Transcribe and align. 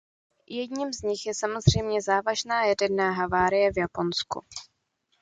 Jedním 0.47 0.93
z 0.93 1.01
nich 1.01 1.25
je 1.25 1.33
samozřejmě 1.35 2.01
závažná 2.01 2.65
jaderná 2.65 3.11
havárie 3.11 3.73
v 3.73 3.77
Japonsku. 3.77 4.43